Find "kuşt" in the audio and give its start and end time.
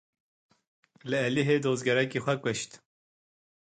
2.43-2.71